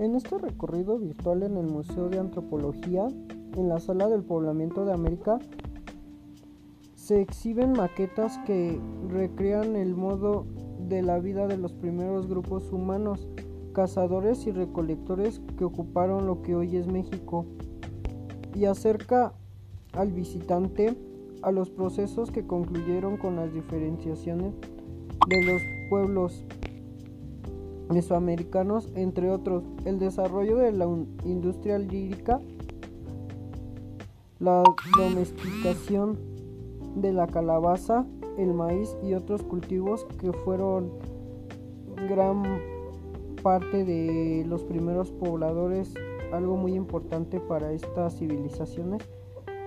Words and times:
En 0.00 0.16
este 0.16 0.38
recorrido 0.38 0.98
virtual 0.98 1.42
en 1.42 1.58
el 1.58 1.66
Museo 1.66 2.08
de 2.08 2.18
Antropología, 2.18 3.06
en 3.54 3.68
la 3.68 3.80
Sala 3.80 4.08
del 4.08 4.22
Poblamiento 4.22 4.86
de 4.86 4.94
América, 4.94 5.38
se 6.94 7.20
exhiben 7.20 7.72
maquetas 7.72 8.38
que 8.46 8.80
recrean 9.10 9.76
el 9.76 9.94
modo 9.94 10.46
de 10.88 11.02
la 11.02 11.18
vida 11.18 11.46
de 11.48 11.58
los 11.58 11.74
primeros 11.74 12.28
grupos 12.28 12.72
humanos, 12.72 13.28
cazadores 13.74 14.46
y 14.46 14.52
recolectores 14.52 15.42
que 15.58 15.66
ocuparon 15.66 16.26
lo 16.26 16.40
que 16.40 16.56
hoy 16.56 16.78
es 16.78 16.86
México, 16.86 17.44
y 18.54 18.64
acerca 18.64 19.34
al 19.92 20.12
visitante 20.12 20.96
a 21.42 21.52
los 21.52 21.68
procesos 21.68 22.30
que 22.30 22.46
concluyeron 22.46 23.18
con 23.18 23.36
las 23.36 23.52
diferenciaciones 23.52 24.54
de 25.28 25.42
los 25.44 25.60
pueblos 25.90 26.42
mesoamericanos, 27.90 28.88
entre 28.94 29.30
otros, 29.30 29.64
el 29.84 29.98
desarrollo 29.98 30.56
de 30.56 30.72
la 30.72 30.86
industria 31.24 31.78
lírica, 31.78 32.40
la 34.38 34.62
domesticación 34.96 36.18
de 36.96 37.12
la 37.12 37.26
calabaza, 37.26 38.06
el 38.38 38.54
maíz 38.54 38.96
y 39.02 39.12
otros 39.14 39.42
cultivos 39.42 40.06
que 40.18 40.32
fueron 40.32 40.92
gran 42.08 42.42
parte 43.42 43.84
de 43.84 44.46
los 44.46 44.62
primeros 44.64 45.10
pobladores, 45.10 45.92
algo 46.32 46.56
muy 46.56 46.74
importante 46.74 47.40
para 47.40 47.72
estas 47.72 48.16
civilizaciones, 48.18 49.02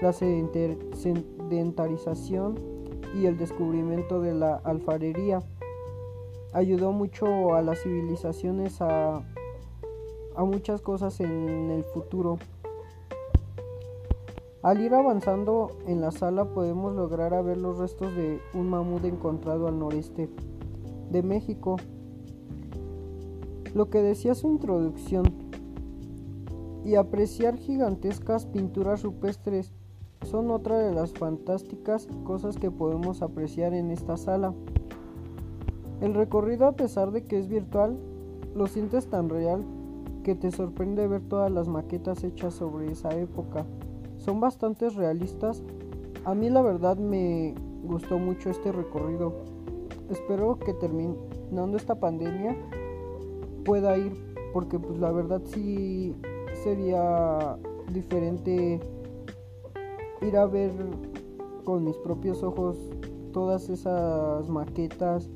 la 0.00 0.12
sedentarización 0.12 2.56
y 3.18 3.26
el 3.26 3.38
descubrimiento 3.38 4.20
de 4.20 4.34
la 4.34 4.56
alfarería 4.56 5.40
ayudó 6.52 6.92
mucho 6.92 7.54
a 7.54 7.62
las 7.62 7.82
civilizaciones 7.82 8.80
a, 8.80 9.22
muchas 10.36 10.80
cosas 10.80 11.18
en 11.20 11.70
el 11.70 11.82
futuro. 11.84 12.38
Al 14.62 14.80
ir 14.80 14.94
avanzando 14.94 15.76
en 15.86 16.00
la 16.00 16.10
sala 16.10 16.44
podemos 16.46 16.94
lograr 16.94 17.34
a 17.34 17.42
ver 17.42 17.56
los 17.56 17.78
restos 17.78 18.14
de 18.14 18.40
un 18.54 18.68
mamut 18.70 19.04
encontrado 19.04 19.66
al 19.66 19.78
noreste 19.78 20.28
de 21.10 21.22
México. 21.22 21.76
Lo 23.74 23.90
que 23.90 24.02
decía 24.02 24.34
su 24.34 24.48
introducción 24.48 25.24
y 26.84 26.94
apreciar 26.94 27.56
gigantescas 27.56 28.46
pinturas 28.46 29.02
rupestres 29.02 29.72
son 30.22 30.50
otra 30.50 30.78
de 30.78 30.92
las 30.92 31.12
fantásticas 31.12 32.08
cosas 32.24 32.56
que 32.56 32.70
podemos 32.70 33.22
apreciar 33.22 33.74
en 33.74 33.90
esta 33.90 34.16
sala. 34.16 34.54
El 36.00 36.14
recorrido, 36.14 36.66
a 36.66 36.72
pesar 36.72 37.10
de 37.10 37.24
que 37.24 37.38
es 37.38 37.48
virtual, 37.48 37.98
lo 38.54 38.66
sientes 38.68 39.08
tan 39.08 39.28
real 39.28 39.64
que 40.22 40.34
te 40.34 40.50
sorprende 40.52 41.08
ver 41.08 41.22
todas 41.22 41.50
las 41.50 41.68
maquetas 41.68 42.22
hechas 42.22 42.54
sobre 42.54 42.92
esa 42.92 43.16
época. 43.18 43.66
Son 44.18 44.40
bastante 44.40 44.90
realistas. 44.90 45.62
A 46.24 46.34
mí 46.34 46.50
la 46.50 46.62
verdad 46.62 46.98
me 46.98 47.54
gustó 47.82 48.18
mucho 48.18 48.50
este 48.50 48.70
recorrido. 48.70 49.32
Espero 50.10 50.58
que 50.58 50.72
terminando 50.74 51.76
esta 51.76 51.96
pandemia 51.98 52.56
pueda 53.64 53.96
ir 53.96 54.12
porque 54.52 54.78
pues 54.78 54.98
la 54.98 55.10
verdad 55.12 55.42
sí 55.44 56.14
sería 56.62 57.58
diferente 57.92 58.80
ir 60.20 60.36
a 60.36 60.46
ver 60.46 60.72
con 61.64 61.84
mis 61.84 61.96
propios 61.98 62.42
ojos 62.42 62.78
todas 63.32 63.68
esas 63.68 64.48
maquetas 64.48 65.28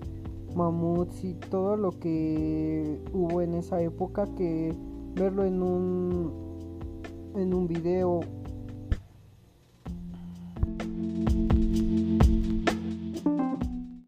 mamuts 0.54 1.24
y 1.24 1.34
todo 1.34 1.76
lo 1.76 1.98
que 1.98 3.00
hubo 3.12 3.40
en 3.42 3.54
esa 3.54 3.80
época 3.80 4.26
que 4.36 4.74
verlo 5.14 5.44
en 5.44 5.62
un 5.62 6.32
en 7.36 7.54
un 7.54 7.66
video 7.66 8.20